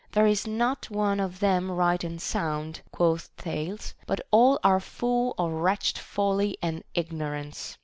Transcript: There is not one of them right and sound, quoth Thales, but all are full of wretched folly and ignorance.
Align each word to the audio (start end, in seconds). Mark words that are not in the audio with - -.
There 0.13 0.25
is 0.25 0.47
not 0.47 0.89
one 0.89 1.19
of 1.19 1.39
them 1.39 1.69
right 1.71 2.03
and 2.03 2.19
sound, 2.19 2.81
quoth 2.91 3.29
Thales, 3.37 3.93
but 4.07 4.19
all 4.31 4.59
are 4.63 4.79
full 4.79 5.35
of 5.37 5.51
wretched 5.51 5.95
folly 5.99 6.57
and 6.59 6.83
ignorance. 6.95 7.77